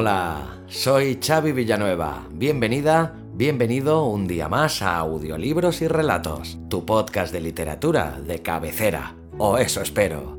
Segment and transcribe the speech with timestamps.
[0.00, 2.28] Hola, soy Xavi Villanueva.
[2.30, 9.16] Bienvenida, bienvenido un día más a Audiolibros y Relatos, tu podcast de literatura de cabecera.
[9.38, 10.38] O eso espero.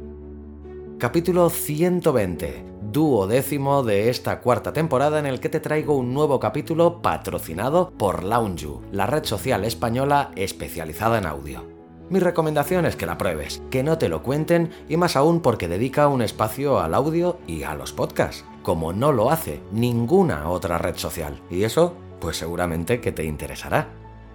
[0.97, 7.01] Capítulo 120, duodécimo de esta cuarta temporada en el que te traigo un nuevo capítulo
[7.01, 11.65] patrocinado por Loungeu, la red social española especializada en audio.
[12.09, 15.67] Mi recomendación es que la pruebes, que no te lo cuenten y más aún porque
[15.67, 20.77] dedica un espacio al audio y a los podcasts, como no lo hace ninguna otra
[20.77, 21.41] red social.
[21.49, 23.89] Y eso, pues seguramente que te interesará.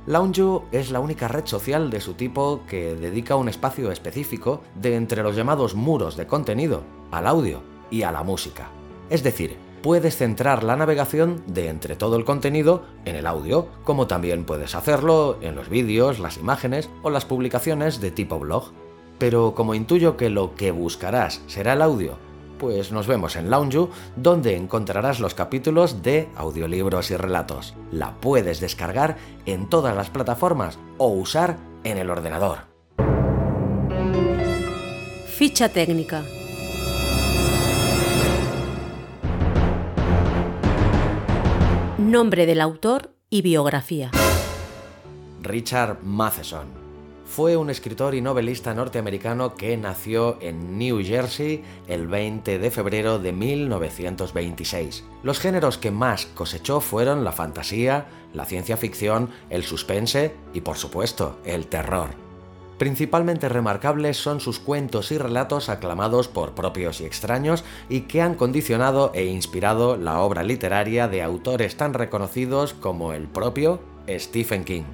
[0.07, 4.97] Loungeo es la única red social de su tipo que dedica un espacio específico de
[4.97, 8.69] entre los llamados muros de contenido al audio y a la música.
[9.09, 14.07] Es decir, puedes centrar la navegación de entre todo el contenido en el audio, como
[14.07, 18.73] también puedes hacerlo en los vídeos, las imágenes o las publicaciones de tipo blog.
[19.19, 22.19] Pero como intuyo que lo que buscarás será el audio,
[22.65, 27.75] pues nos vemos en Loungeu, donde encontrarás los capítulos de audiolibros y relatos.
[27.93, 32.61] La puedes descargar en todas las plataformas o usar en el ordenador.
[35.27, 36.23] Ficha técnica.
[41.99, 44.11] Nombre del autor y biografía.
[45.43, 46.84] Richard Matheson.
[47.35, 53.19] Fue un escritor y novelista norteamericano que nació en New Jersey el 20 de febrero
[53.19, 55.03] de 1926.
[55.25, 60.77] Los géneros que más cosechó fueron la fantasía, la ciencia ficción, el suspense y por
[60.77, 62.11] supuesto el terror.
[62.79, 68.37] Principalmente remarcables son sus cuentos y relatos aclamados por propios y extraños y que han
[68.37, 74.85] condicionado e inspirado la obra literaria de autores tan reconocidos como el propio Stephen King.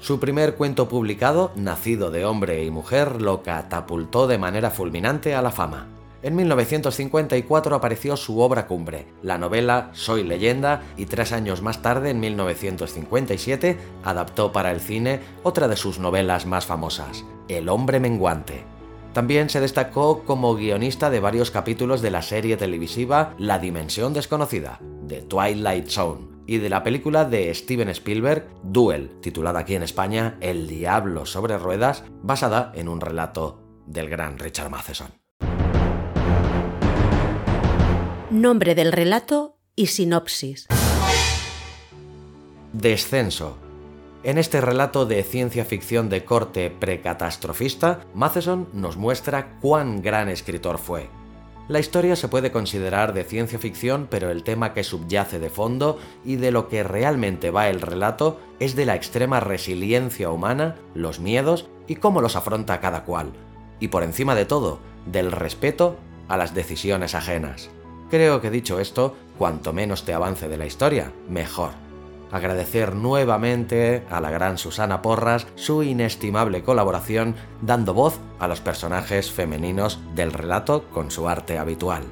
[0.00, 5.42] Su primer cuento publicado, Nacido de hombre y mujer, lo catapultó de manera fulminante a
[5.42, 5.88] la fama.
[6.22, 12.10] En 1954 apareció su obra cumbre, la novela Soy leyenda, y tres años más tarde,
[12.10, 18.64] en 1957, adaptó para el cine otra de sus novelas más famosas, El hombre menguante.
[19.12, 24.78] También se destacó como guionista de varios capítulos de la serie televisiva La Dimensión Desconocida,
[25.02, 30.38] de Twilight Zone, y de la película de Steven Spielberg, Duel, titulada aquí en España
[30.40, 35.08] El Diablo sobre Ruedas, basada en un relato del gran Richard Matheson.
[38.30, 40.66] Nombre del relato y sinopsis.
[42.72, 43.58] Descenso.
[44.22, 50.78] En este relato de ciencia ficción de corte precatastrofista, Matheson nos muestra cuán gran escritor
[50.78, 51.10] fue.
[51.68, 55.98] La historia se puede considerar de ciencia ficción, pero el tema que subyace de fondo
[56.24, 61.20] y de lo que realmente va el relato es de la extrema resiliencia humana, los
[61.20, 63.32] miedos y cómo los afronta cada cual.
[63.80, 67.68] Y por encima de todo, del respeto a las decisiones ajenas.
[68.08, 71.87] Creo que dicho esto, cuanto menos te avance de la historia, mejor.
[72.30, 79.30] Agradecer nuevamente a la gran Susana Porras su inestimable colaboración dando voz a los personajes
[79.30, 82.04] femeninos del relato con su arte habitual.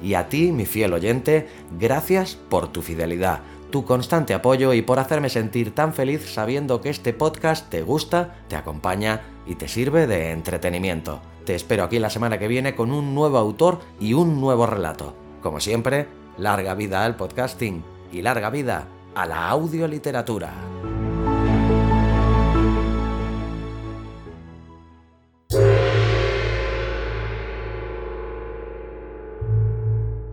[0.00, 5.00] Y a ti, mi fiel oyente, gracias por tu fidelidad, tu constante apoyo y por
[5.00, 10.06] hacerme sentir tan feliz sabiendo que este podcast te gusta, te acompaña y te sirve
[10.06, 11.20] de entretenimiento.
[11.44, 15.16] Te espero aquí la semana que viene con un nuevo autor y un nuevo relato.
[15.42, 17.82] Como siempre, larga vida al podcasting
[18.12, 18.86] y larga vida
[19.18, 20.52] a la audioliteratura.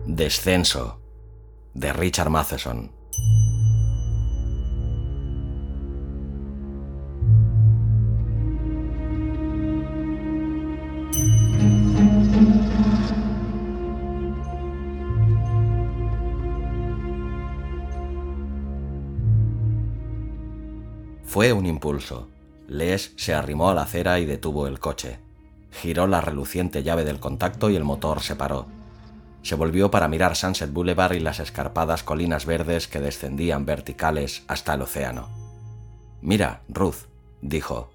[0.06, 1.00] Descenso
[1.74, 2.95] de Richard Matheson.
[21.36, 22.28] Fue un impulso.
[22.66, 25.18] Les se arrimó a la acera y detuvo el coche.
[25.70, 28.68] Giró la reluciente llave del contacto y el motor se paró.
[29.42, 34.72] Se volvió para mirar Sunset Boulevard y las escarpadas colinas verdes que descendían verticales hasta
[34.72, 35.28] el océano.
[36.22, 37.04] Mira, Ruth,
[37.42, 37.90] dijo.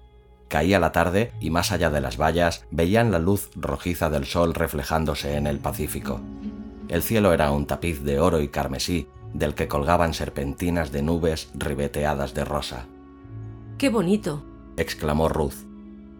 [0.46, 4.54] Caía la tarde y más allá de las vallas veían la luz rojiza del sol
[4.54, 6.20] reflejándose en el Pacífico.
[6.86, 11.50] El cielo era un tapiz de oro y carmesí del que colgaban serpentinas de nubes
[11.54, 12.86] ribeteadas de rosa.
[13.82, 14.44] ¡Qué bonito!
[14.76, 15.66] exclamó Ruth.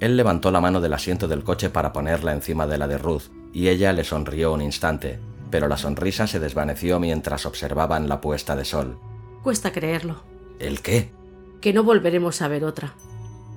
[0.01, 3.31] Él levantó la mano del asiento del coche para ponerla encima de la de Ruth,
[3.53, 8.57] y ella le sonrió un instante, pero la sonrisa se desvaneció mientras observaban la puesta
[8.57, 8.99] de sol.
[9.45, 10.25] Cuesta creerlo.
[10.59, 11.13] ¿El qué?
[11.61, 12.95] Que no volveremos a ver otra.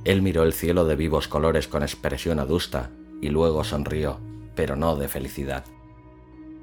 [0.03, 2.91] Él miró el cielo de vivos colores con expresión adusta
[3.23, 4.19] y luego sonrió,
[4.53, 5.65] pero no de felicidad.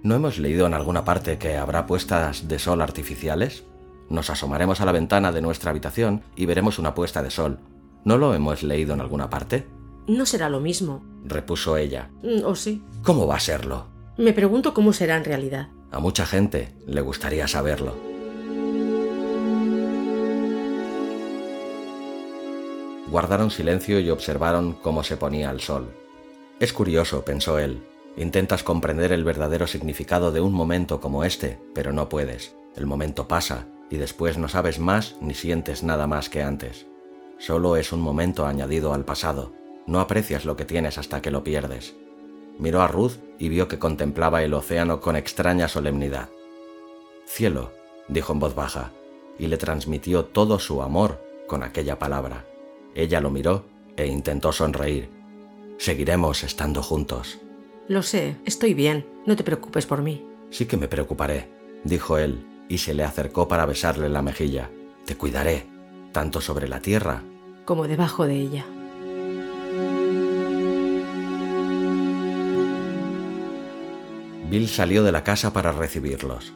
[0.04, 3.64] ¿No hemos leído en alguna parte que habrá puestas de sol artificiales?
[4.08, 7.60] Nos asomaremos a la ventana de nuestra habitación y veremos una puesta de sol.
[8.04, 9.66] ¿No lo hemos leído en alguna parte?
[10.08, 12.10] No será lo mismo, repuso ella.
[12.22, 12.82] Mm, ¿O sí?
[13.02, 13.86] ¿Cómo va a serlo?
[14.18, 15.68] Me pregunto cómo será en realidad.
[15.90, 17.94] A mucha gente le gustaría saberlo.
[23.08, 25.94] Guardaron silencio y observaron cómo se ponía el sol.
[26.60, 27.82] Es curioso, pensó él.
[28.16, 32.56] Intentas comprender el verdadero significado de un momento como este, pero no puedes.
[32.74, 36.86] El momento pasa y después no sabes más ni sientes nada más que antes.
[37.36, 39.52] Solo es un momento añadido al pasado.
[39.86, 41.94] No aprecias lo que tienes hasta que lo pierdes.
[42.58, 46.30] Miró a Ruth y vio que contemplaba el océano con extraña solemnidad.
[47.26, 47.70] Cielo,
[48.08, 48.92] dijo en voz baja,
[49.38, 52.46] y le transmitió todo su amor con aquella palabra.
[52.94, 53.66] Ella lo miró
[53.98, 55.10] e intentó sonreír.
[55.76, 57.40] Seguiremos estando juntos.
[57.88, 60.26] Lo sé, estoy bien, no te preocupes por mí.
[60.48, 61.50] Sí que me preocuparé,
[61.84, 64.70] dijo él, y se le acercó para besarle la mejilla.
[65.04, 65.66] Te cuidaré,
[66.12, 67.22] tanto sobre la tierra
[67.64, 68.66] como debajo de ella.
[74.50, 76.52] Bill salió de la casa para recibirlos.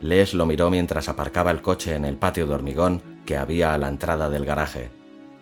[0.00, 3.78] Les lo miró mientras aparcaba el coche en el patio de hormigón que había a
[3.78, 4.90] la entrada del garaje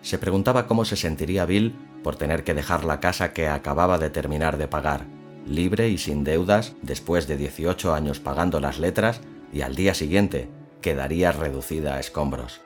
[0.03, 1.73] se preguntaba cómo se sentiría Bill
[2.03, 5.05] por tener que dejar la casa que acababa de terminar de pagar,
[5.47, 9.21] libre y sin deudas después de 18 años pagando las letras
[9.53, 10.49] y al día siguiente
[10.81, 12.61] quedaría reducida a escombros.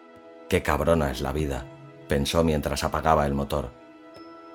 [0.49, 1.65] Qué cabrona es la vida,
[2.07, 3.71] pensó mientras apagaba el motor.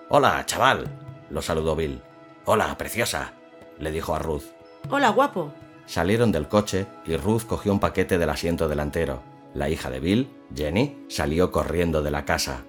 [0.08, 0.86] Hola, chaval,
[1.30, 2.02] lo saludó Bill.
[2.46, 3.34] Hola, preciosa,
[3.78, 4.44] le dijo a Ruth.
[4.90, 5.52] Hola, guapo.
[5.86, 9.22] Salieron del coche y Ruth cogió un paquete del asiento delantero.
[9.54, 12.64] La hija de Bill, Jenny, salió corriendo de la casa.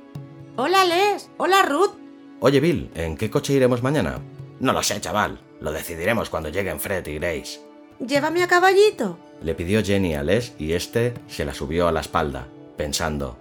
[0.58, 1.96] Hola Les, hola Ruth.
[2.42, 4.20] Oye Bill, ¿en qué coche iremos mañana?
[4.60, 5.40] No lo sé, chaval.
[5.62, 7.73] Lo decidiremos cuando lleguen Fred y Grace.
[8.00, 9.18] Llévame a caballito.
[9.42, 12.48] Le pidió Jenny a Les y este se la subió a la espalda,
[12.78, 13.38] pensando,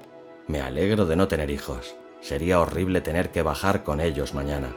[0.47, 1.95] me alegro de no tener hijos.
[2.21, 4.69] Sería horrible tener que bajar con ellos mañana.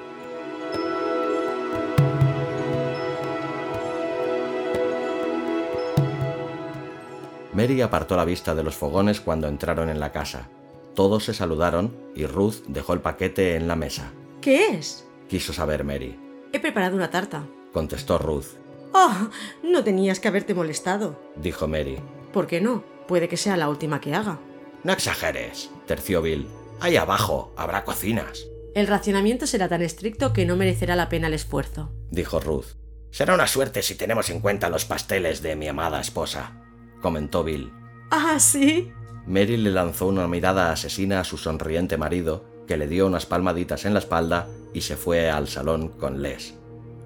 [7.54, 10.50] Mary apartó la vista de los fogones cuando entraron en la casa.
[10.94, 14.12] Todos se saludaron y Ruth dejó el paquete en la mesa.
[14.42, 15.07] ¿Qué es?
[15.30, 16.19] Quiso saber Mary.
[16.51, 17.45] He preparado una tarta.
[17.72, 18.64] Contestó Ruth.
[18.97, 19.30] Oh,
[19.62, 21.19] no tenías que haberte molestado.
[21.36, 21.97] Dijo Mary.
[22.31, 22.81] ¿Por qué no?
[23.09, 24.39] Puede que sea la última que haga.
[24.86, 26.47] No exageres, terció Bill.
[26.80, 28.47] Ahí abajo habrá cocinas.
[28.74, 31.92] El racionamiento será tan estricto que no merecerá la pena el esfuerzo.
[32.09, 32.77] Dijo Ruth.
[33.12, 36.62] Será una suerte si tenemos en cuenta los pasteles de mi amada esposa,
[37.01, 37.74] comentó Bill.
[38.12, 38.94] ¿Ah, sí?
[39.27, 43.83] Mary le lanzó una mirada asesina a su sonriente marido, que le dio unas palmaditas
[43.83, 46.56] en la espalda y se fue al salón con Les.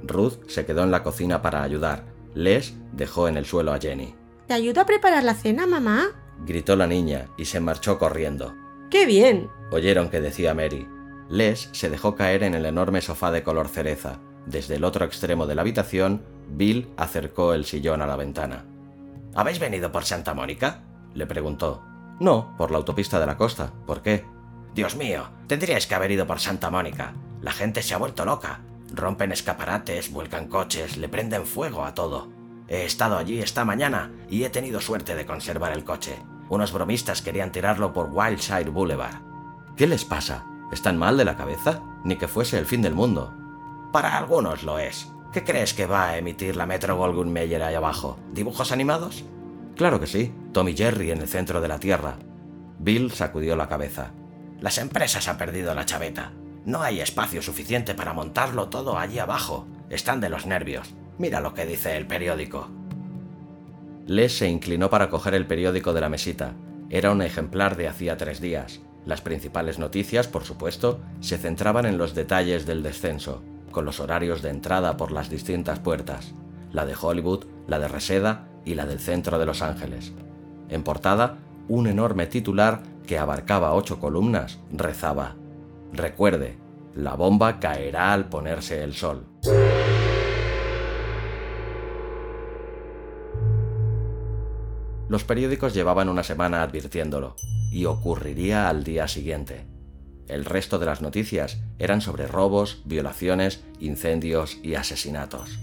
[0.03, 2.05] Ruth se quedó en la cocina para ayudar.
[2.33, 4.15] Les dejó en el suelo a Jenny.
[4.47, 6.07] ¿Te ayudo a preparar la cena, mamá?
[6.45, 8.55] gritó la niña y se marchó corriendo.
[8.89, 9.49] ¡Qué bien!
[9.71, 10.87] Oyeron que decía Mary.
[11.29, 14.19] Les se dejó caer en el enorme sofá de color cereza.
[14.45, 18.65] Desde el otro extremo de la habitación, Bill acercó el sillón a la ventana.
[19.35, 20.83] ¿Habéis venido por Santa Mónica?
[21.13, 21.83] le preguntó.
[22.19, 23.71] No, por la autopista de la costa.
[23.85, 24.25] ¿Por qué?
[24.73, 27.13] Dios mío, tendríais que haber ido por Santa Mónica.
[27.41, 28.61] La gente se ha vuelto loca.
[28.93, 32.29] Rompen escaparates, vuelcan coches, le prenden fuego a todo.
[32.67, 36.17] He estado allí esta mañana y he tenido suerte de conservar el coche.
[36.49, 39.21] Unos bromistas querían tirarlo por Wildside Boulevard.
[39.75, 40.45] ¿Qué les pasa?
[40.71, 41.81] ¿Están mal de la cabeza?
[42.03, 43.33] Ni que fuese el fin del mundo.
[43.91, 45.11] Para algunos lo es.
[45.31, 48.17] ¿Qué crees que va a emitir la Metro Goldwyn Mayer ahí abajo?
[48.31, 49.23] ¿Dibujos animados?
[49.75, 52.17] Claro que sí, Tommy Jerry en el centro de la Tierra.
[52.79, 54.11] Bill sacudió la cabeza.
[54.59, 56.33] Las empresas han perdido la chaveta.
[56.69, 59.65] No hay espacio suficiente para montarlo todo allí abajo.
[59.89, 60.93] Están de los nervios.
[61.17, 62.69] Mira lo que dice el periódico.
[64.05, 66.53] Les se inclinó para coger el periódico de la mesita.
[66.91, 68.81] Era un ejemplar de hacía tres días.
[69.03, 74.43] Las principales noticias, por supuesto, se centraban en los detalles del descenso, con los horarios
[74.43, 76.35] de entrada por las distintas puertas,
[76.71, 80.13] la de Hollywood, la de Reseda y la del centro de Los Ángeles.
[80.69, 85.35] En portada, un enorme titular que abarcaba ocho columnas rezaba,
[85.93, 86.57] Recuerde,
[86.95, 89.25] la bomba caerá al ponerse el sol.
[95.07, 97.35] Los periódicos llevaban una semana advirtiéndolo,
[97.71, 99.65] y ocurriría al día siguiente.
[100.27, 105.59] El resto de las noticias eran sobre robos, violaciones, incendios y asesinatos.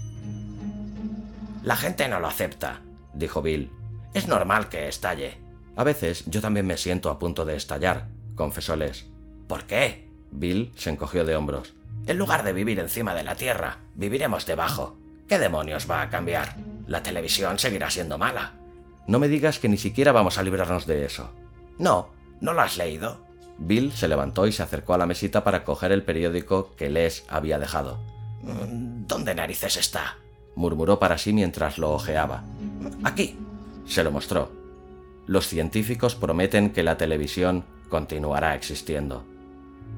[1.63, 2.81] La gente no lo acepta,
[3.13, 3.71] dijo Bill.
[4.13, 5.37] Es normal que estalle.
[5.77, 9.05] A veces yo también me siento a punto de estallar, confesó Les.
[9.47, 10.06] ¿Por qué?
[10.39, 11.73] Bill se encogió de hombros.
[12.05, 14.97] En lugar de vivir encima de la Tierra, viviremos debajo.
[15.27, 16.55] ¿Qué demonios va a cambiar?
[16.87, 18.53] La televisión seguirá siendo mala.
[19.07, 21.31] No me digas que ni siquiera vamos a librarnos de eso.
[21.77, 23.25] No, ¿no lo has leído?
[23.57, 27.25] Bill se levantó y se acercó a la mesita para coger el periódico que Les
[27.27, 27.99] había dejado.
[28.43, 30.17] Mm, ¿Dónde narices está?
[30.55, 32.43] murmuró para sí mientras lo hojeaba.
[33.03, 33.37] Aquí.
[33.85, 34.51] Se lo mostró.
[35.27, 39.23] Los científicos prometen que la televisión continuará existiendo.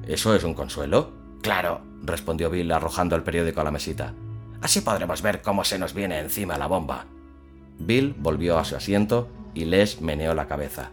[0.06, 1.12] ¿Eso es un consuelo?
[1.42, 4.14] Claro, respondió Bill arrojando el periódico a la mesita.
[4.60, 7.06] Así podremos ver cómo se nos viene encima la bomba.
[7.78, 10.90] Bill volvió a su asiento y Les meneó la cabeza.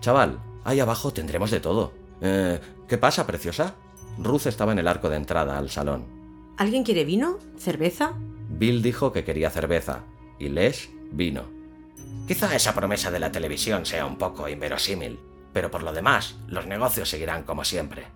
[0.00, 1.92] Chaval, ahí abajo tendremos de todo.
[2.20, 3.74] Eh, ¿Qué pasa, preciosa?
[4.18, 6.04] Ruth estaba en el arco de entrada al salón.
[6.56, 7.38] ¿Alguien quiere vino?
[7.56, 8.14] ¿Cerveza?
[8.48, 10.04] Bill dijo que quería cerveza
[10.38, 11.44] y Les vino.
[12.26, 15.18] Quizá esa promesa de la televisión sea un poco inverosímil,
[15.52, 18.06] pero por lo demás, los negocios seguirán como siempre.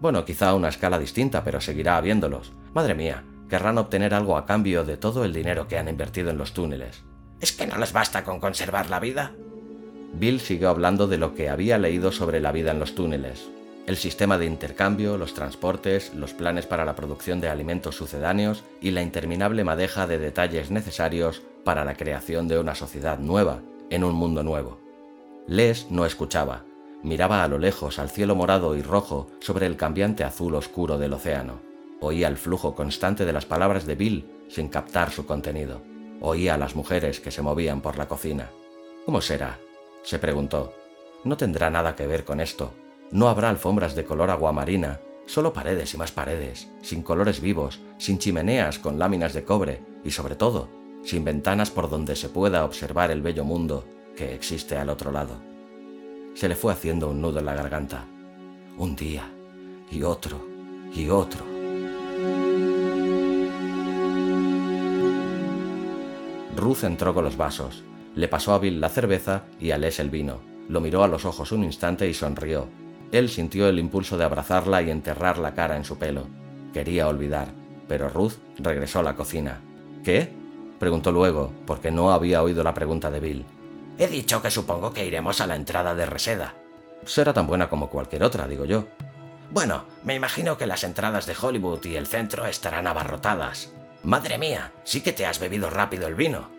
[0.00, 2.52] Bueno, quizá a una escala distinta, pero seguirá habiéndolos.
[2.74, 6.38] Madre mía, querrán obtener algo a cambio de todo el dinero que han invertido en
[6.38, 7.02] los túneles.
[7.40, 9.32] ¿Es que no les basta con conservar la vida?
[10.12, 13.48] Bill siguió hablando de lo que había leído sobre la vida en los túneles,
[13.86, 18.90] el sistema de intercambio, los transportes, los planes para la producción de alimentos sucedáneos y
[18.90, 24.14] la interminable madeja de detalles necesarios para la creación de una sociedad nueva, en un
[24.14, 24.85] mundo nuevo.
[25.48, 26.64] Les no escuchaba,
[27.04, 31.12] miraba a lo lejos al cielo morado y rojo sobre el cambiante azul oscuro del
[31.12, 31.60] océano.
[32.00, 35.82] Oía el flujo constante de las palabras de Bill sin captar su contenido.
[36.20, 38.50] Oía a las mujeres que se movían por la cocina.
[39.04, 39.60] ¿Cómo será?
[40.02, 40.72] se preguntó.
[41.22, 42.72] No tendrá nada que ver con esto.
[43.12, 48.18] No habrá alfombras de color aguamarina, solo paredes y más paredes, sin colores vivos, sin
[48.18, 50.68] chimeneas con láminas de cobre y sobre todo,
[51.04, 53.84] sin ventanas por donde se pueda observar el bello mundo
[54.16, 55.36] que existe al otro lado.
[56.34, 58.04] Se le fue haciendo un nudo en la garganta.
[58.76, 59.30] Un día,
[59.90, 60.44] y otro,
[60.92, 61.44] y otro.
[66.56, 70.10] Ruth entró con los vasos, le pasó a Bill la cerveza y a Les el
[70.10, 70.40] vino.
[70.68, 72.66] Lo miró a los ojos un instante y sonrió.
[73.12, 76.26] Él sintió el impulso de abrazarla y enterrar la cara en su pelo.
[76.72, 77.48] Quería olvidar,
[77.86, 79.60] pero Ruth regresó a la cocina.
[80.02, 80.32] ¿Qué?
[80.80, 83.44] preguntó luego, porque no había oído la pregunta de Bill.
[83.98, 86.54] He dicho que supongo que iremos a la entrada de Reseda.
[87.04, 88.86] Será tan buena como cualquier otra, digo yo.
[89.50, 93.72] Bueno, me imagino que las entradas de Hollywood y el centro estarán abarrotadas.
[94.02, 96.50] Madre mía, sí que te has bebido rápido el vino.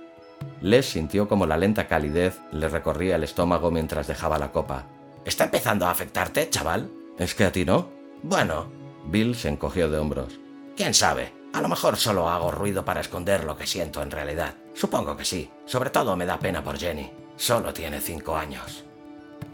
[0.61, 4.85] Les sintió como la lenta calidez le recorría el estómago mientras dejaba la copa.
[5.25, 6.89] ¿Está empezando a afectarte, chaval?
[7.17, 7.89] ¿Es que a ti no?
[8.23, 8.71] Bueno,
[9.05, 10.39] Bill se encogió de hombros.
[10.75, 11.33] ¿Quién sabe?
[11.53, 14.55] A lo mejor solo hago ruido para esconder lo que siento en realidad.
[14.73, 15.49] Supongo que sí.
[15.65, 17.11] Sobre todo me da pena por Jenny.
[17.37, 18.83] Solo tiene cinco años.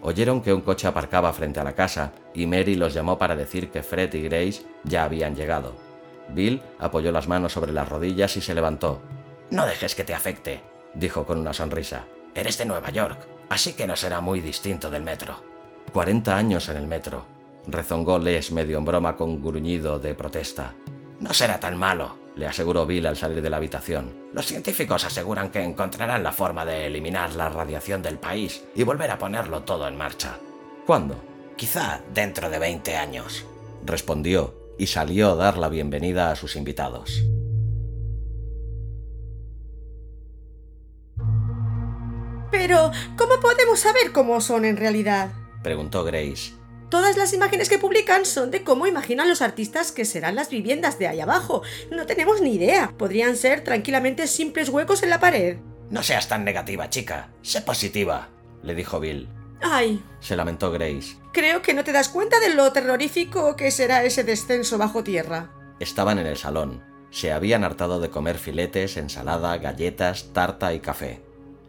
[0.01, 3.69] Oyeron que un coche aparcaba frente a la casa y Mary los llamó para decir
[3.69, 5.75] que Fred y Grace ya habían llegado.
[6.29, 9.01] Bill apoyó las manos sobre las rodillas y se levantó.
[9.49, 10.61] No dejes que te afecte,
[10.93, 12.05] dijo con una sonrisa.
[12.33, 15.43] Eres de Nueva York, así que no será muy distinto del metro.
[15.91, 17.25] Cuarenta años en el metro,
[17.67, 20.73] rezongó Les medio en broma con gruñido de protesta.
[21.19, 24.13] No será tan malo, le aseguró Bill al salir de la habitación.
[24.33, 29.11] Los científicos aseguran que encontrarán la forma de eliminar la radiación del país y volver
[29.11, 30.37] a ponerlo todo en marcha.
[30.85, 31.15] ¿Cuándo?
[31.55, 33.45] Quizá dentro de veinte años,
[33.85, 37.23] respondió y salió a dar la bienvenida a sus invitados.
[42.49, 45.31] Pero, ¿cómo podemos saber cómo son en realidad?
[45.63, 46.53] preguntó Grace.
[46.93, 50.99] Todas las imágenes que publican son de cómo imaginan los artistas que serán las viviendas
[50.99, 51.63] de ahí abajo.
[51.89, 52.93] No tenemos ni idea.
[52.99, 55.57] Podrían ser tranquilamente simples huecos en la pared.
[55.89, 57.31] No seas tan negativa, chica.
[57.41, 58.29] Sé positiva,
[58.61, 59.27] le dijo Bill.
[59.59, 61.17] Ay, Se lamentó Grace.
[61.33, 65.49] creo que no te das cuenta de lo terrorífico que será ese descenso bajo tierra.
[65.79, 66.83] Estaban en el salón.
[67.09, 71.23] Se habían hartado de comer filetes, ensalada, galletas, tarta y café.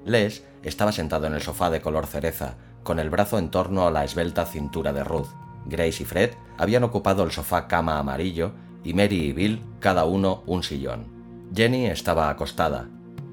[0.05, 3.91] Les estaba sentado en el sofá de color cereza, con el brazo en torno a
[3.91, 5.29] la esbelta cintura de Ruth.
[5.67, 8.53] Grace y Fred habían ocupado el sofá cama amarillo
[8.85, 11.07] y Mary y Bill cada uno un sillón.
[11.53, 12.89] Jenny estaba acostada.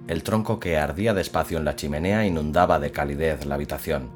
[0.08, 4.10] El tronco que ardía despacio en la chimenea inundaba de calidez la habitación.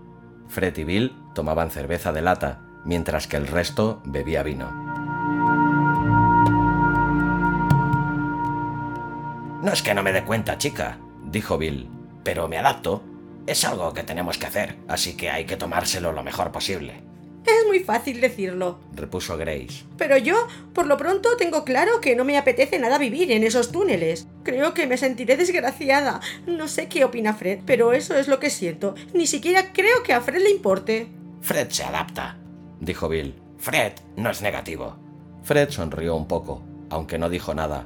[0.47, 4.71] Fred y Bill tomaban cerveza de lata, mientras que el resto bebía vino.
[9.61, 11.89] No es que no me dé cuenta, chica, dijo Bill,
[12.23, 13.01] pero me adapto.
[13.47, 17.03] Es algo que tenemos que hacer, así que hay que tomárselo lo mejor posible.
[17.45, 19.83] Es muy fácil decirlo, repuso Grace.
[19.97, 23.71] Pero yo, por lo pronto, tengo claro que no me apetece nada vivir en esos
[23.71, 24.27] túneles.
[24.43, 26.21] Creo que me sentiré desgraciada.
[26.47, 28.95] No sé qué opina Fred, pero eso es lo que siento.
[29.13, 31.07] Ni siquiera creo que a Fred le importe.
[31.41, 32.37] Fred se adapta,
[32.79, 33.35] dijo Bill.
[33.59, 34.97] Fred no es negativo.
[35.43, 37.85] Fred sonrió un poco, aunque no dijo nada.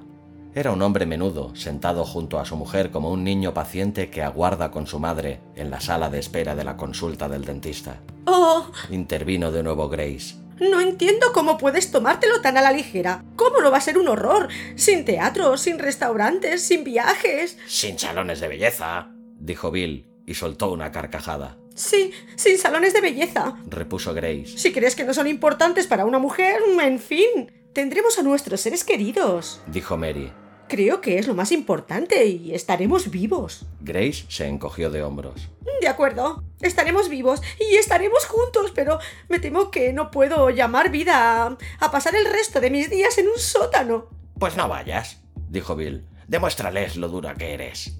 [0.55, 4.71] Era un hombre menudo, sentado junto a su mujer como un niño paciente que aguarda
[4.71, 8.01] con su madre en la sala de espera de la consulta del dentista.
[8.25, 8.71] ¡Oh!
[8.89, 10.35] intervino de nuevo Grace.
[10.59, 13.23] No entiendo cómo puedes tomártelo tan a la ligera.
[13.35, 14.49] ¿Cómo no va a ser un horror?
[14.75, 17.57] Sin teatro, sin restaurantes, sin viajes.
[17.67, 21.57] Sin salones de belleza, dijo Bill y soltó una carcajada.
[21.75, 24.57] Sí, sin salones de belleza, repuso Grace.
[24.57, 27.51] Si crees que no son importantes para una mujer, en fin.
[27.79, 30.33] Tendremos a nuestros seres queridos, dijo Mary.
[30.67, 33.67] Creo que es lo más importante y estaremos vivos.
[33.79, 35.47] Grace se encogió de hombros.
[35.79, 41.57] De acuerdo, estaremos vivos y estaremos juntos, pero me temo que no puedo llamar vida
[41.79, 44.09] a, pasar el resto de mis días en un sótano.
[44.37, 46.03] Pues no vayas, dijo Bill.
[46.27, 47.97] Demuéstrales lo dura que eres.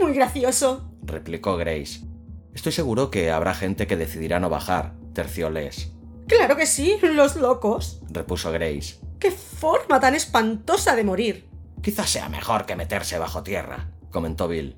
[0.00, 2.00] Muy gracioso, replicó Grace.
[2.54, 5.92] Estoy seguro que habrá gente que decidirá no bajar, terció Les.
[6.26, 9.09] Claro que sí, los locos, repuso Grace.
[9.20, 11.50] ¡Qué forma tan espantosa de morir!
[11.82, 14.74] Quizás sea mejor que meterse bajo tierra, comentó Bill.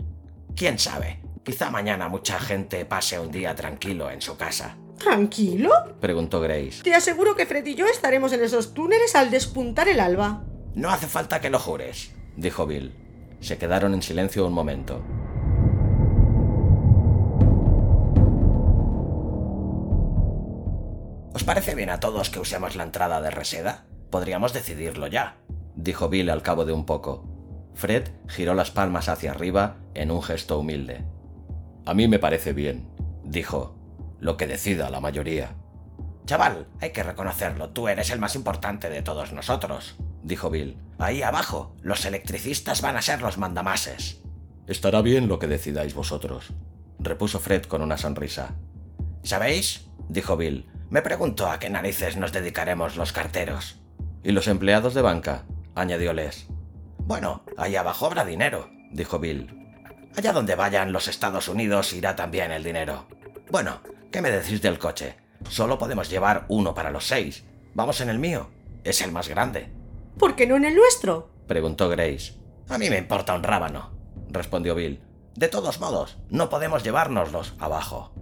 [0.56, 1.20] ¿Quién sabe?
[1.44, 4.76] Quizá mañana mucha gente pase un día tranquilo en su casa.
[4.98, 5.70] ¿Tranquilo?
[6.00, 6.82] preguntó Grace.
[6.82, 10.42] Te aseguro que Fred y yo estaremos en esos túneles al despuntar el alba.
[10.74, 12.94] No hace falta que lo jures, dijo Bill.
[13.40, 15.02] Se quedaron en silencio un momento.
[21.34, 23.84] ¿Os parece bien a todos que usemos la entrada de Reseda?
[24.12, 25.38] Podríamos decidirlo ya,
[25.74, 27.24] dijo Bill al cabo de un poco.
[27.72, 31.06] Fred giró las palmas hacia arriba en un gesto humilde.
[31.86, 32.90] A mí me parece bien,
[33.24, 33.74] dijo.
[34.20, 35.54] Lo que decida la mayoría.
[36.26, 40.76] Chaval, hay que reconocerlo, tú eres el más importante de todos nosotros, dijo Bill.
[40.98, 44.20] Ahí abajo, los electricistas van a ser los mandamases.
[44.66, 46.52] Estará bien lo que decidáis vosotros,
[46.98, 48.56] repuso Fred con una sonrisa.
[49.22, 49.88] ¿Sabéis?
[50.10, 50.68] dijo Bill.
[50.90, 53.81] Me pregunto a qué narices nos dedicaremos los carteros.
[54.24, 55.44] ¿Y los empleados de banca?
[55.74, 56.46] añadió Les.
[56.98, 59.58] Bueno, ahí abajo habrá dinero, dijo Bill.
[60.16, 63.06] Allá donde vayan los Estados Unidos irá también el dinero.
[63.50, 63.80] Bueno,
[64.10, 65.16] ¿qué me decís del coche?
[65.48, 67.44] Solo podemos llevar uno para los seis.
[67.74, 68.50] Vamos en el mío.
[68.84, 69.72] Es el más grande.
[70.18, 71.30] ¿Por qué no en el nuestro?
[71.46, 72.34] preguntó Grace.
[72.68, 73.90] A mí me importa un rábano,
[74.30, 75.00] respondió Bill.
[75.34, 78.12] De todos modos, no podemos llevárnoslos abajo.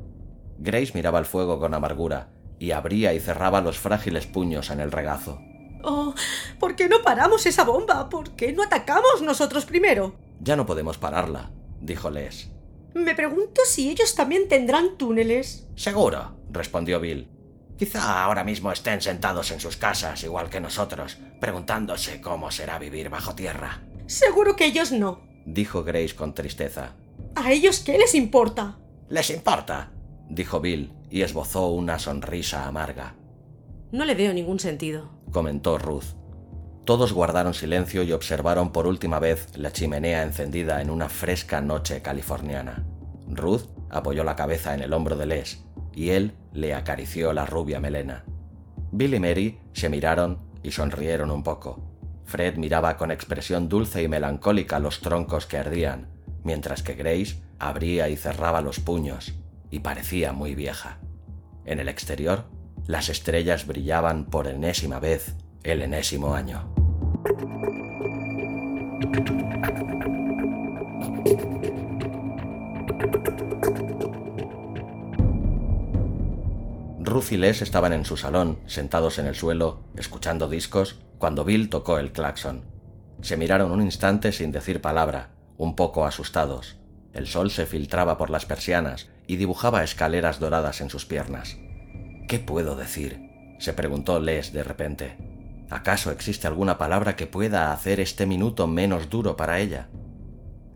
[0.58, 4.92] Grace miraba el fuego con amargura y abría y cerraba los frágiles puños en el
[4.92, 5.40] regazo.
[5.82, 6.14] Oh,
[6.58, 8.08] ¿por qué no paramos esa bomba?
[8.08, 10.14] ¿Por qué no atacamos nosotros primero?
[10.40, 12.50] Ya no podemos pararla, dijo Les.
[12.94, 15.68] Me pregunto si ellos también tendrán túneles.
[15.76, 17.28] Seguro, respondió Bill.
[17.78, 23.08] Quizá ahora mismo estén sentados en sus casas, igual que nosotros, preguntándose cómo será vivir
[23.08, 23.82] bajo tierra.
[24.06, 26.94] Seguro que ellos no, dijo Grace con tristeza.
[27.34, 28.78] ¿A ellos qué les importa?
[29.08, 29.92] Les importa,
[30.28, 33.14] dijo Bill, y esbozó una sonrisa amarga.
[33.92, 36.16] No le veo ningún sentido, comentó Ruth.
[36.84, 42.02] Todos guardaron silencio y observaron por última vez la chimenea encendida en una fresca noche
[42.02, 42.84] californiana.
[43.28, 45.64] Ruth apoyó la cabeza en el hombro de Les
[45.94, 48.24] y él le acarició la rubia melena.
[48.92, 51.80] Bill y Mary se miraron y sonrieron un poco.
[52.24, 56.08] Fred miraba con expresión dulce y melancólica los troncos que ardían,
[56.44, 59.34] mientras que Grace abría y cerraba los puños,
[59.70, 60.98] y parecía muy vieja.
[61.64, 62.44] En el exterior,
[62.90, 66.74] las estrellas brillaban por enésima vez el enésimo año.
[76.98, 81.70] Ruth y Les estaban en su salón, sentados en el suelo, escuchando discos, cuando Bill
[81.70, 82.64] tocó el claxon.
[83.22, 86.76] Se miraron un instante sin decir palabra, un poco asustados.
[87.12, 91.56] El sol se filtraba por las persianas y dibujaba escaleras doradas en sus piernas.
[92.30, 93.56] ¿Qué puedo decir?
[93.58, 95.16] se preguntó Les de repente.
[95.68, 99.88] ¿Acaso existe alguna palabra que pueda hacer este minuto menos duro para ella?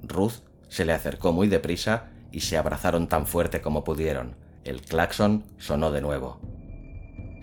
[0.03, 4.35] Ruth se le acercó muy deprisa y se abrazaron tan fuerte como pudieron.
[4.65, 6.41] El claxon sonó de nuevo.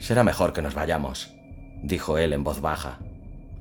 [0.01, 1.33] Será mejor que nos vayamos,
[1.81, 2.99] dijo él en voz baja.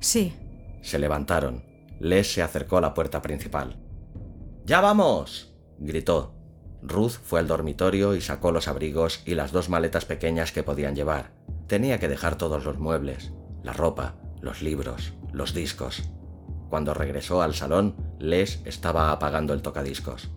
[0.01, 0.33] Sí.
[0.81, 1.63] Se levantaron.
[2.01, 3.77] Les se acercó a la puerta principal.
[4.65, 5.55] ¡Ya vamos!
[5.79, 6.40] gritó.
[6.81, 10.95] Ruth fue al dormitorio y sacó los abrigos y las dos maletas pequeñas que podían
[10.95, 11.31] llevar.
[11.67, 13.31] Tenía que dejar todos los muebles,
[13.63, 16.09] la ropa, los libros, los discos.
[16.69, 20.29] Cuando regresó al salón, Les estaba apagando el tocadiscos.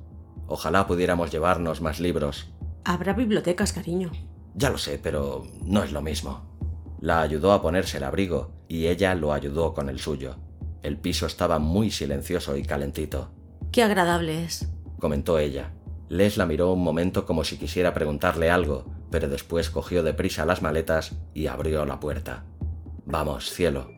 [0.46, 2.52] Ojalá pudiéramos llevarnos más libros.
[2.84, 4.10] Habrá bibliotecas, cariño.
[4.54, 6.54] Ya lo sé, pero no es lo mismo.
[7.00, 10.36] La ayudó a ponerse el abrigo y ella lo ayudó con el suyo.
[10.82, 13.30] El piso estaba muy silencioso y calentito.
[13.72, 15.72] Qué agradable es, comentó ella.
[16.08, 20.60] Les la miró un momento como si quisiera preguntarle algo, pero después cogió deprisa las
[20.60, 22.44] maletas y abrió la puerta.
[23.06, 23.90] Vamos, cielo.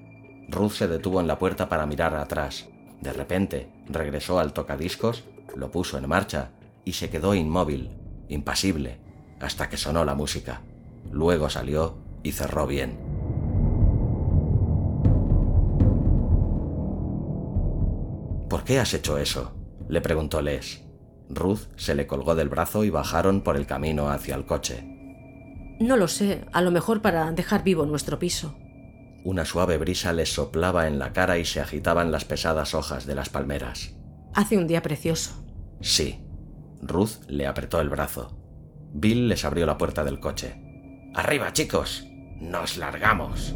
[0.48, 2.68] Ruth se detuvo en la puerta para mirar atrás.
[3.00, 5.24] De repente, regresó al tocadiscos,
[5.56, 6.50] lo puso en marcha
[6.84, 7.90] y se quedó inmóvil,
[8.28, 8.98] impasible,
[9.40, 10.62] hasta que sonó la música.
[11.10, 12.98] Luego salió y cerró bien.
[18.48, 19.52] ¿Por qué has hecho eso?
[19.88, 20.85] le preguntó Les.
[21.28, 24.84] Ruth se le colgó del brazo y bajaron por el camino hacia el coche.
[25.80, 28.56] No lo sé, a lo mejor para dejar vivo nuestro piso.
[29.24, 33.14] Una suave brisa les soplaba en la cara y se agitaban las pesadas hojas de
[33.14, 33.94] las palmeras.
[34.34, 35.44] Hace un día precioso.
[35.80, 36.20] Sí.
[36.80, 38.38] Ruth le apretó el brazo.
[38.92, 40.62] Bill les abrió la puerta del coche.
[41.14, 42.06] Arriba, chicos.
[42.40, 43.54] Nos largamos.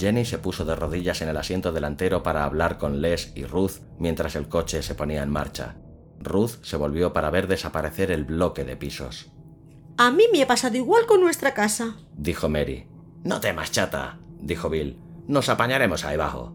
[0.00, 3.82] Jenny se puso de rodillas en el asiento delantero para hablar con Les y Ruth
[3.98, 5.76] mientras el coche se ponía en marcha.
[6.18, 9.30] Ruth se volvió para ver desaparecer el bloque de pisos.
[9.98, 12.86] A mí me ha pasado igual con nuestra casa, dijo Mary.
[13.24, 14.98] No temas, chata, dijo Bill.
[15.26, 16.54] Nos apañaremos ahí abajo.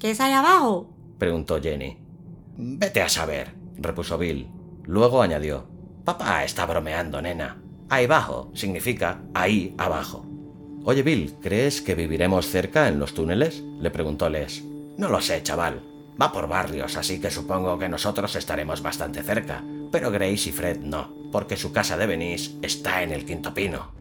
[0.00, 0.90] ¿Qué es ahí abajo?
[1.18, 1.98] preguntó Jenny.
[2.56, 4.48] Vete a saber, repuso Bill.
[4.84, 5.68] Luego añadió.
[6.04, 7.60] Papá está bromeando, nena.
[7.90, 10.26] Ahí abajo significa ahí abajo.
[10.86, 13.62] Oye, Bill, ¿crees que viviremos cerca en los túneles?
[13.80, 14.62] le preguntó Les.
[14.98, 15.80] No lo sé, chaval.
[16.20, 19.64] Va por barrios, así que supongo que nosotros estaremos bastante cerca.
[19.90, 23.92] Pero Grace y Fred no, porque su casa de Venice está en el quinto pino.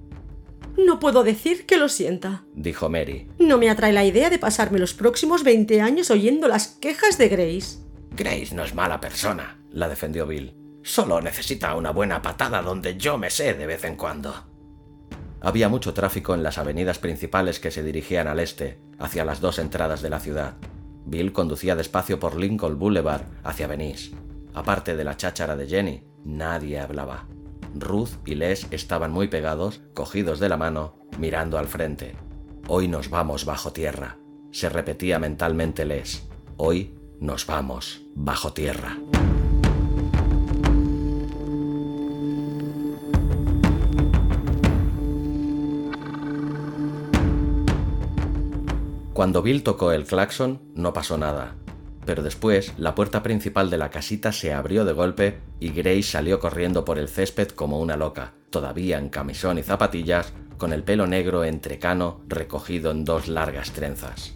[0.78, 3.30] No puedo decir que lo sienta, dijo Mary.
[3.40, 7.30] No me atrae la idea de pasarme los próximos 20 años oyendo las quejas de
[7.30, 7.78] Grace.
[8.12, 10.54] Grace no es mala persona, la defendió Bill.
[10.84, 14.53] Solo necesita una buena patada donde yo me sé de vez en cuando.
[15.44, 19.60] Había mucho tráfico en las avenidas principales que se dirigían al este, hacia las dos
[19.60, 20.56] entradas de la ciudad.
[21.06, 24.16] Bill conducía despacio por Lincoln Boulevard hacia Venice.
[24.54, 27.28] Aparte de la cháchara de Jenny, nadie hablaba.
[27.76, 32.16] Ruth y Les estaban muy pegados, cogidos de la mano, mirando al frente.
[32.70, 34.18] Hoy nos vamos bajo tierra,
[34.52, 36.26] se repetía mentalmente Les.
[36.56, 38.98] Hoy nos vamos bajo tierra.
[49.14, 51.54] Cuando Bill tocó el claxon, no pasó nada.
[52.04, 56.40] Pero después, la puerta principal de la casita se abrió de golpe y Grace salió
[56.40, 61.06] corriendo por el césped como una loca, todavía en camisón y zapatillas, con el pelo
[61.06, 64.34] negro entrecano recogido en dos largas trenzas.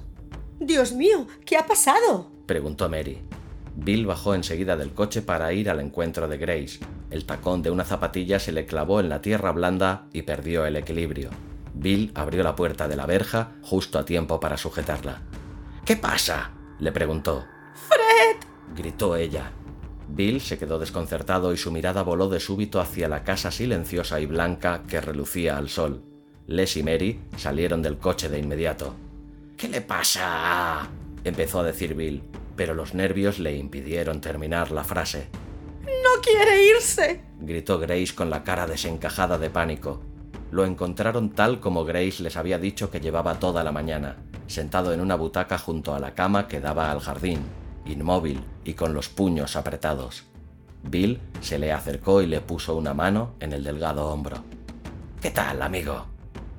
[0.59, 2.31] Dios mío, ¿qué ha pasado?
[2.45, 3.23] preguntó Mary.
[3.75, 6.79] Bill bajó enseguida del coche para ir al encuentro de Grace.
[7.09, 10.75] El tacón de una zapatilla se le clavó en la tierra blanda y perdió el
[10.75, 11.29] equilibrio.
[11.79, 15.21] Bill abrió la puerta de la verja justo a tiempo para sujetarla.
[15.85, 16.51] ¿Qué pasa?
[16.79, 17.45] le preguntó.
[17.87, 18.37] ¡Fred!
[18.75, 19.51] gritó ella.
[20.09, 24.25] Bill se quedó desconcertado y su mirada voló de súbito hacia la casa silenciosa y
[24.25, 26.03] blanca que relucía al sol.
[26.47, 28.95] Les y Mary salieron del coche de inmediato.
[29.55, 30.89] ¿Qué le pasa?
[31.23, 32.23] empezó a decir Bill,
[32.55, 35.29] pero los nervios le impidieron terminar la frase.
[35.81, 37.21] ¡No quiere irse!
[37.39, 40.01] gritó Grace con la cara desencajada de pánico
[40.51, 45.01] lo encontraron tal como Grace les había dicho que llevaba toda la mañana, sentado en
[45.01, 47.41] una butaca junto a la cama que daba al jardín,
[47.86, 50.23] inmóvil y con los puños apretados.
[50.83, 54.38] Bill se le acercó y le puso una mano en el delgado hombro.
[55.21, 56.05] ¿Qué tal, amigo?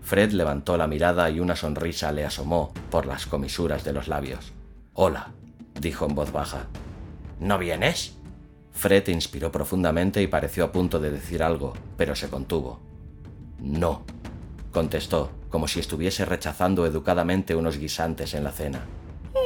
[0.03, 4.53] Fred levantó la mirada y una sonrisa le asomó por las comisuras de los labios.
[4.94, 5.33] Hola,
[5.81, 6.66] dijo en voz baja.
[7.40, 8.16] ¿No vienes?
[8.72, 12.88] Fred inspiró profundamente y pareció a punto de decir algo, pero se contuvo.
[13.59, 14.05] No,
[14.73, 18.87] contestó, como si estuviese rechazando educadamente unos guisantes en la cena.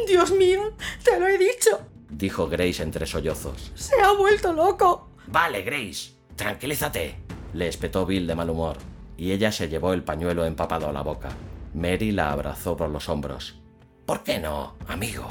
[0.07, 0.73] Dios mío,
[1.05, 3.73] te lo he dicho, dijo Grace entre sollozos.
[3.75, 5.09] Se ha vuelto loco.
[5.27, 7.17] Vale, Grace, tranquilízate,
[7.55, 8.77] le espetó Bill de mal humor,
[9.17, 11.31] y ella se llevó el pañuelo empapado a la boca.
[11.75, 13.61] Mary la abrazó por los hombros.
[14.07, 15.27] ¿Por qué no, amigo?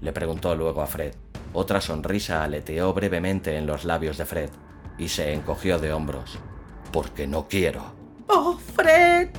[0.00, 1.14] le preguntó luego a Fred.
[1.52, 4.50] Otra sonrisa aleteó brevemente en los labios de Fred,
[4.96, 6.38] y se encogió de hombros.
[6.92, 7.97] Porque no quiero.
[8.28, 9.30] ¡Oh, Fred!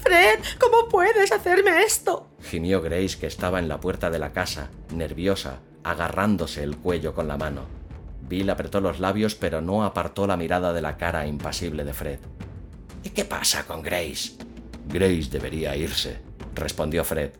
[0.00, 2.28] Fred, ¿cómo puedes hacerme esto?
[2.42, 7.28] gimió Grace que estaba en la puerta de la casa, nerviosa, agarrándose el cuello con
[7.28, 7.62] la mano.
[8.28, 12.18] Bill apretó los labios pero no apartó la mirada de la cara impasible de Fred.
[13.04, 14.32] ¿Y qué pasa con Grace?
[14.88, 16.20] Grace debería irse,
[16.54, 17.30] respondió Fred.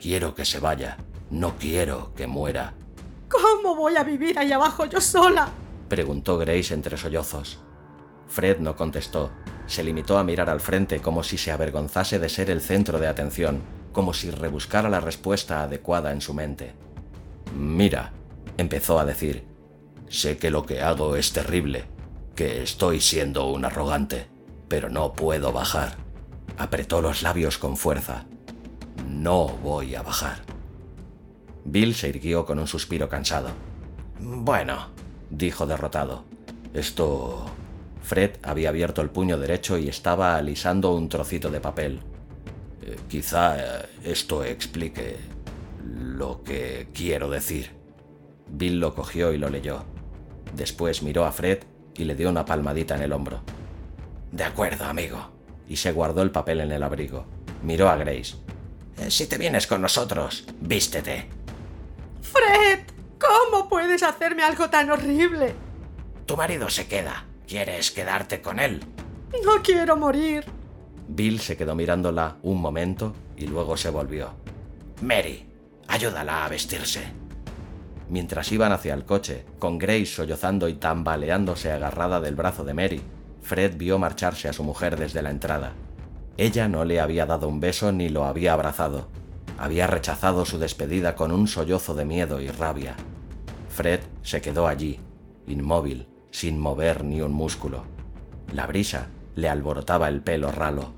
[0.00, 0.96] Quiero que se vaya.
[1.30, 2.74] No quiero que muera.
[3.28, 5.48] ¿Cómo voy a vivir ahí abajo yo sola?
[5.88, 7.60] preguntó Grace entre sollozos.
[8.30, 9.32] Fred no contestó.
[9.66, 13.08] Se limitó a mirar al frente como si se avergonzase de ser el centro de
[13.08, 13.60] atención,
[13.92, 16.72] como si rebuscara la respuesta adecuada en su mente.
[17.54, 18.12] Mira,
[18.56, 19.44] empezó a decir,
[20.08, 21.84] sé que lo que hago es terrible,
[22.36, 24.28] que estoy siendo un arrogante,
[24.68, 25.96] pero no puedo bajar.
[26.56, 28.26] Apretó los labios con fuerza.
[29.08, 30.42] No voy a bajar.
[31.64, 33.50] Bill se irguió con un suspiro cansado.
[34.20, 34.90] Bueno,
[35.30, 36.24] dijo derrotado.
[36.72, 37.50] Esto...
[38.10, 42.00] Fred había abierto el puño derecho y estaba alisando un trocito de papel.
[42.82, 45.16] Eh, quizá eh, esto explique
[45.86, 47.70] lo que quiero decir.
[48.48, 49.84] Bill lo cogió y lo leyó.
[50.56, 51.60] Después miró a Fred
[51.94, 53.42] y le dio una palmadita en el hombro.
[54.32, 55.30] De acuerdo, amigo.
[55.68, 57.26] Y se guardó el papel en el abrigo.
[57.62, 58.34] Miró a Grace.
[58.98, 61.28] Eh, si te vienes con nosotros, vístete.
[62.22, 62.80] Fred,
[63.20, 65.54] ¿cómo puedes hacerme algo tan horrible?
[66.26, 67.29] Tu marido se queda.
[67.50, 68.78] ¿Quieres quedarte con él?
[69.44, 70.44] No quiero morir.
[71.08, 74.30] Bill se quedó mirándola un momento y luego se volvió.
[75.02, 75.48] Mary,
[75.88, 77.00] ayúdala a vestirse.
[78.08, 83.00] Mientras iban hacia el coche, con Grace sollozando y tambaleándose agarrada del brazo de Mary,
[83.42, 85.72] Fred vio marcharse a su mujer desde la entrada.
[86.36, 89.08] Ella no le había dado un beso ni lo había abrazado.
[89.58, 92.94] Había rechazado su despedida con un sollozo de miedo y rabia.
[93.68, 95.00] Fred se quedó allí,
[95.48, 97.84] inmóvil, sin mover ni un músculo.
[98.52, 100.92] La brisa le alborotaba el pelo ralo.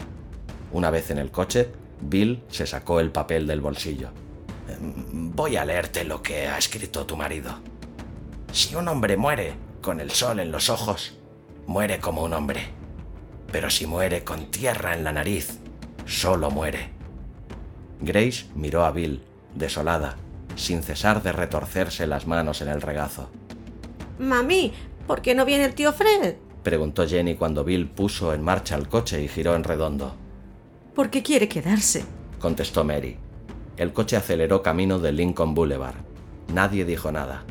[0.72, 4.10] Una vez en el coche, Bill se sacó el papel del bolsillo.
[4.80, 7.58] Voy a leerte lo que ha escrito tu marido.
[8.52, 11.18] Si un hombre muere con el sol en los ojos,
[11.66, 12.70] muere como un hombre.
[13.50, 15.58] Pero si muere con tierra en la nariz,
[16.06, 16.90] solo muere.
[18.00, 19.22] Grace miró a Bill,
[19.54, 20.16] desolada,
[20.56, 23.30] sin cesar de retorcerse las manos en el regazo.
[24.18, 24.72] Mami,
[25.12, 26.36] ¿por qué no viene el tío Fred?
[26.62, 30.14] preguntó Jenny cuando Bill puso en marcha el coche y giró en redondo.
[30.94, 32.06] Porque quiere quedarse,
[32.40, 33.18] contestó Mary.
[33.76, 35.96] El coche aceleró camino de Lincoln Boulevard.
[36.54, 37.44] Nadie dijo nada.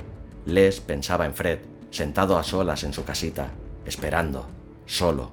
[0.47, 1.60] Les pensaba en Fred,
[1.91, 3.52] sentado a solas en su casita,
[3.86, 4.47] esperando,
[4.88, 5.32] solo.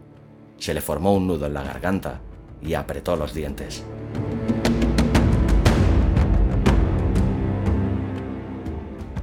[0.59, 2.21] Se le formó un nudo en la garganta
[2.61, 3.83] y apretó los dientes.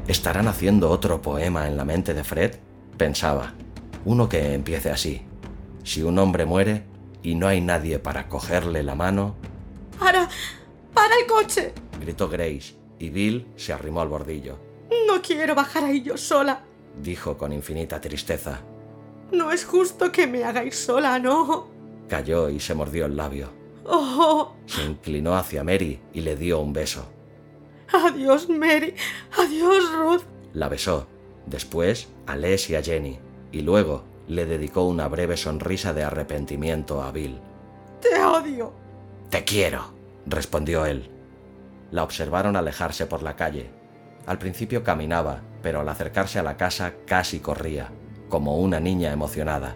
[0.07, 2.55] ¿Estarán haciendo otro poema en la mente de Fred?
[2.97, 3.53] Pensaba.
[4.05, 5.21] Uno que empiece así.
[5.83, 6.83] Si un hombre muere
[7.23, 9.35] y no hay nadie para cogerle la mano...
[9.99, 10.29] ¡Para!
[10.93, 11.73] ¡Para el coche!
[11.99, 14.57] gritó Grace, y Bill se arrimó al bordillo.
[15.07, 16.61] No quiero bajar ahí yo sola,
[17.01, 18.61] dijo con infinita tristeza.
[19.31, 21.67] No es justo que me haga ir sola, ¿no?
[22.07, 23.49] Cayó y se mordió el labio.
[23.85, 24.53] Oh.
[24.65, 27.07] Se inclinó hacia Mary y le dio un beso.
[27.91, 28.95] Adiós, Mary.
[29.37, 30.23] Adiós, Ruth.
[30.53, 31.07] La besó.
[31.45, 33.19] Después a Les y a Jenny.
[33.51, 37.39] Y luego le dedicó una breve sonrisa de arrepentimiento a Bill.
[38.01, 38.73] Te odio.
[39.29, 39.93] Te quiero,
[40.25, 41.09] respondió él.
[41.91, 43.69] La observaron alejarse por la calle.
[44.25, 47.91] Al principio caminaba, pero al acercarse a la casa casi corría,
[48.29, 49.75] como una niña emocionada.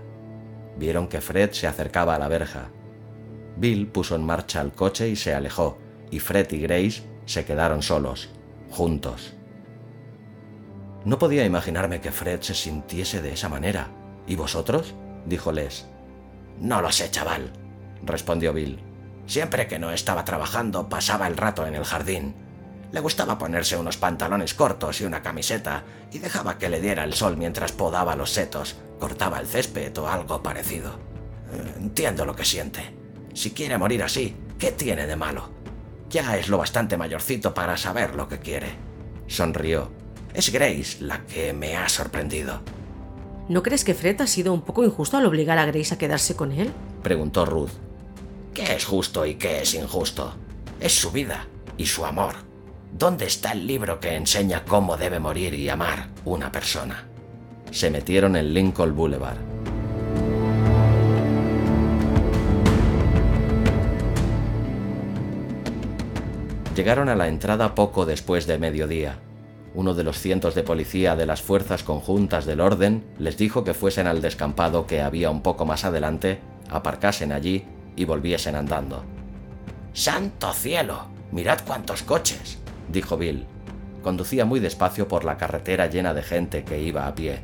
[0.78, 2.70] Vieron que Fred se acercaba a la verja.
[3.58, 5.78] Bill puso en marcha el coche y se alejó,
[6.10, 8.30] y Fred y Grace se quedaron solos,
[8.72, 9.34] juntos.
[11.06, 13.88] No podía imaginarme que Fred se sintiese de esa manera.
[14.28, 14.94] ¿Y vosotros?
[15.26, 15.88] dijo Les.
[16.60, 17.52] No lo sé, chaval,
[18.04, 18.80] respondió Bill.
[19.26, 22.36] Siempre que no estaba trabajando pasaba el rato en el jardín.
[22.92, 27.14] Le gustaba ponerse unos pantalones cortos y una camiseta y dejaba que le diera el
[27.14, 31.00] sol mientras podaba los setos, cortaba el césped o algo parecido.
[31.78, 32.96] Entiendo lo que siente.
[33.34, 35.50] Si quiere morir así, ¿qué tiene de malo?
[36.10, 38.76] Ya es lo bastante mayorcito para saber lo que quiere.
[39.28, 39.99] Sonrió.
[40.34, 42.62] Es Grace la que me ha sorprendido.
[43.48, 46.36] ¿No crees que Fred ha sido un poco injusto al obligar a Grace a quedarse
[46.36, 46.72] con él?
[47.02, 47.72] Preguntó Ruth.
[48.54, 50.36] ¿Qué es justo y qué es injusto?
[50.80, 52.36] Es su vida y su amor.
[52.92, 57.06] ¿Dónde está el libro que enseña cómo debe morir y amar una persona?
[57.72, 59.38] Se metieron en Lincoln Boulevard.
[66.76, 69.20] Llegaron a la entrada poco después de mediodía.
[69.76, 73.74] Uno de los cientos de policía de las fuerzas conjuntas del orden les dijo que
[73.74, 79.04] fuesen al descampado que había un poco más adelante, aparcasen allí y volviesen andando.
[79.94, 81.08] ¡Santo cielo!
[81.32, 82.58] Mirad cuántos coches,
[82.92, 83.46] dijo Bill.
[84.02, 87.42] Conducía muy despacio por la carretera llena de gente que iba a pie.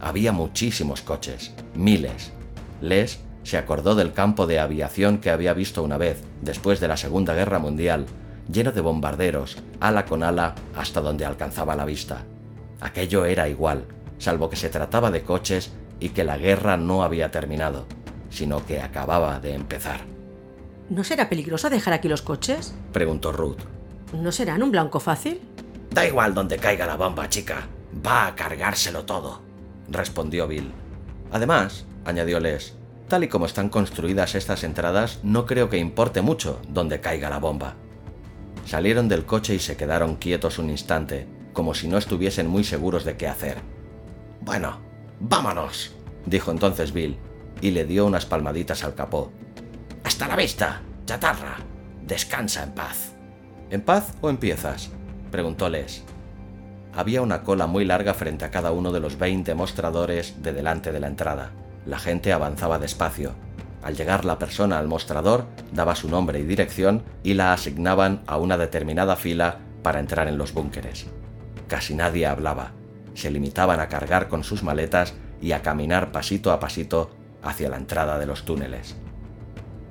[0.00, 2.32] Había muchísimos coches, miles.
[2.80, 6.96] Les se acordó del campo de aviación que había visto una vez, después de la
[6.96, 8.06] Segunda Guerra Mundial,
[8.52, 12.24] lleno de bombarderos, ala con ala, hasta donde alcanzaba la vista.
[12.80, 13.84] Aquello era igual,
[14.18, 17.86] salvo que se trataba de coches y que la guerra no había terminado,
[18.30, 20.00] sino que acababa de empezar.
[20.88, 22.74] ¿No será peligroso dejar aquí los coches?
[22.92, 23.60] Preguntó Ruth.
[24.12, 25.40] ¿No serán un blanco fácil?
[25.90, 27.68] Da igual donde caiga la bomba, chica.
[28.04, 29.40] Va a cargárselo todo,
[29.88, 30.72] respondió Bill.
[31.32, 32.74] Además, añadió Les,
[33.08, 37.38] tal y como están construidas estas entradas, no creo que importe mucho donde caiga la
[37.38, 37.74] bomba.
[38.64, 43.04] Salieron del coche y se quedaron quietos un instante, como si no estuviesen muy seguros
[43.04, 43.58] de qué hacer.
[44.40, 44.78] Bueno,
[45.18, 45.92] vámonos,
[46.26, 47.16] dijo entonces Bill,
[47.60, 49.32] y le dio unas palmaditas al capó.
[50.04, 51.56] Hasta la vista, chatarra.
[52.06, 53.12] Descansa en paz.
[53.70, 54.90] ¿En paz o empiezas?
[55.30, 56.02] preguntó Les.
[56.92, 60.90] Había una cola muy larga frente a cada uno de los veinte mostradores de delante
[60.90, 61.52] de la entrada.
[61.86, 63.34] La gente avanzaba despacio.
[63.82, 68.36] Al llegar la persona al mostrador, daba su nombre y dirección y la asignaban a
[68.36, 71.06] una determinada fila para entrar en los búnkeres.
[71.68, 72.72] Casi nadie hablaba.
[73.14, 77.10] Se limitaban a cargar con sus maletas y a caminar pasito a pasito
[77.42, 78.96] hacia la entrada de los túneles.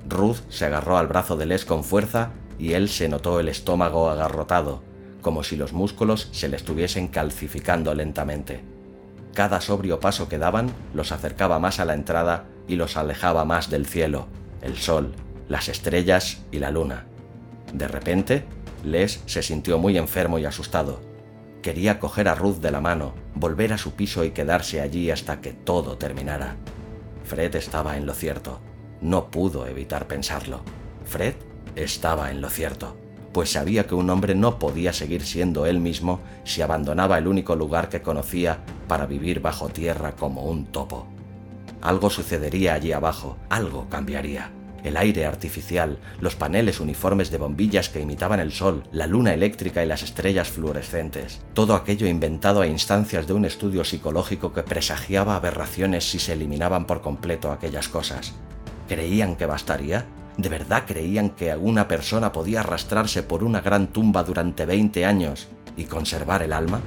[0.08, 4.10] Ruth se agarró al brazo de Les con fuerza y él se notó el estómago
[4.10, 4.82] agarrotado,
[5.20, 8.62] como si los músculos se le estuviesen calcificando lentamente.
[9.34, 13.68] Cada sobrio paso que daban los acercaba más a la entrada y los alejaba más
[13.68, 14.28] del cielo,
[14.62, 15.12] el sol,
[15.48, 17.04] las estrellas y la luna.
[17.74, 18.44] De repente,
[18.84, 21.00] Les se sintió muy enfermo y asustado.
[21.62, 25.40] Quería coger a Ruth de la mano, volver a su piso y quedarse allí hasta
[25.40, 26.56] que todo terminara.
[27.24, 28.60] Fred estaba en lo cierto.
[29.00, 30.60] No pudo evitar pensarlo.
[31.04, 31.34] Fred
[31.74, 32.96] estaba en lo cierto,
[33.32, 37.56] pues sabía que un hombre no podía seguir siendo él mismo si abandonaba el único
[37.56, 41.08] lugar que conocía para vivir bajo tierra como un topo.
[41.82, 44.50] Algo sucedería allí abajo, algo cambiaría.
[44.82, 49.84] El aire artificial, los paneles uniformes de bombillas que imitaban el sol, la luna eléctrica
[49.84, 55.36] y las estrellas fluorescentes, todo aquello inventado a instancias de un estudio psicológico que presagiaba
[55.36, 58.34] aberraciones si se eliminaban por completo aquellas cosas.
[58.88, 60.06] ¿Creían que bastaría?
[60.38, 65.48] ¿De verdad creían que alguna persona podía arrastrarse por una gran tumba durante 20 años
[65.76, 66.80] y conservar el alma?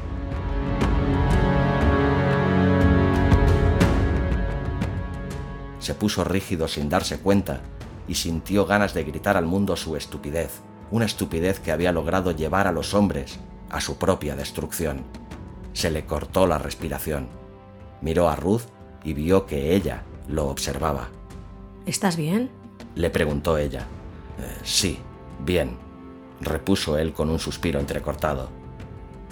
[5.84, 7.60] Se puso rígido sin darse cuenta
[8.08, 12.68] y sintió ganas de gritar al mundo su estupidez, una estupidez que había logrado llevar
[12.68, 13.38] a los hombres
[13.70, 15.04] a su propia destrucción.
[15.74, 17.28] Se le cortó la respiración.
[18.00, 18.62] Miró a Ruth
[19.04, 21.10] y vio que ella lo observaba.
[21.86, 22.50] ¿Estás bien?
[22.96, 23.82] le preguntó ella.
[23.82, 25.00] Eh, sí,
[25.44, 25.76] bien,
[26.40, 28.48] repuso él con un suspiro entrecortado.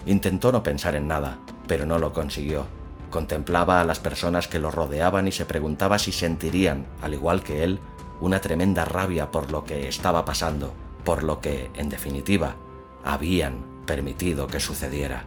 [0.05, 2.65] Intentó no pensar en nada, pero no lo consiguió.
[3.11, 7.63] Contemplaba a las personas que lo rodeaban y se preguntaba si sentirían, al igual que
[7.63, 7.79] él,
[8.21, 12.55] una tremenda rabia por lo que estaba pasando, por lo que, en definitiva,
[13.03, 15.25] habían permitido que sucediera.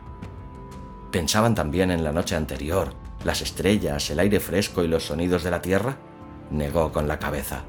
[1.11, 5.51] Pensaban también en la noche anterior, las estrellas, el aire fresco y los sonidos de
[5.51, 5.97] la Tierra,
[6.51, 7.65] negó con la cabeza.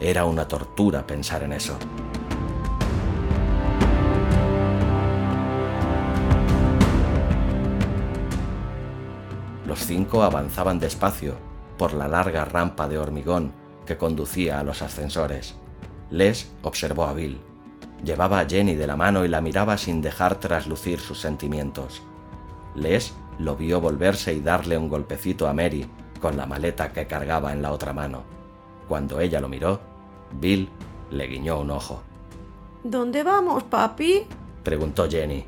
[0.00, 1.76] Era una tortura pensar en eso.
[9.74, 11.34] Los cinco avanzaban despacio
[11.76, 13.50] por la larga rampa de hormigón
[13.84, 15.56] que conducía a los ascensores.
[16.10, 17.40] Les observó a Bill.
[18.04, 22.02] Llevaba a Jenny de la mano y la miraba sin dejar traslucir sus sentimientos.
[22.76, 25.84] Les lo vio volverse y darle un golpecito a Mary
[26.20, 28.22] con la maleta que cargaba en la otra mano.
[28.86, 29.80] Cuando ella lo miró,
[30.38, 30.68] Bill
[31.10, 32.00] le guiñó un ojo.
[32.84, 34.24] ¿Dónde vamos, papi?
[34.62, 35.44] preguntó Jenny,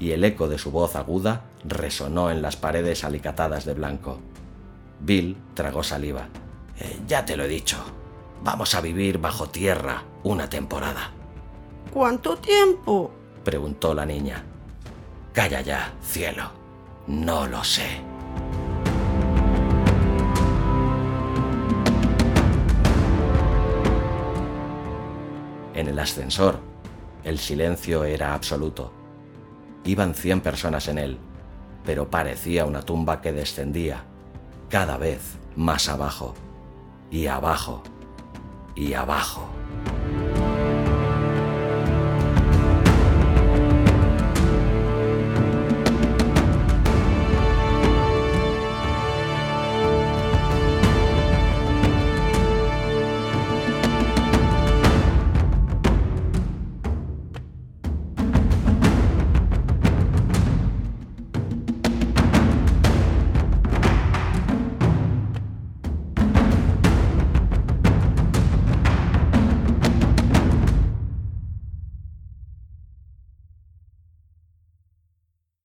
[0.00, 4.20] y el eco de su voz aguda resonó en las paredes alicatadas de blanco.
[5.00, 6.28] Bill tragó saliva.
[6.78, 7.76] Eh, ya te lo he dicho.
[8.42, 11.10] Vamos a vivir bajo tierra una temporada.
[11.92, 13.10] ¿Cuánto tiempo?
[13.44, 14.44] preguntó la niña.
[15.32, 16.50] Calla ya, cielo.
[17.06, 18.00] No lo sé.
[25.74, 26.58] En el ascensor,
[27.22, 28.92] el silencio era absoluto.
[29.84, 31.18] Iban cien personas en él,
[31.88, 34.04] pero parecía una tumba que descendía,
[34.68, 36.34] cada vez más abajo,
[37.10, 37.82] y abajo,
[38.76, 39.48] y abajo.